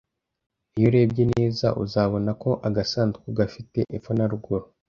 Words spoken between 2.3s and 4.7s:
ko agasanduku gafite epfo na ruguru.